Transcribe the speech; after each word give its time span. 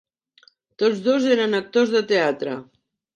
Tots 0.83 1.03
dos 1.07 1.27
eren 1.35 1.53
actors 1.59 1.93
de 1.97 2.01
teatre. 2.13 2.57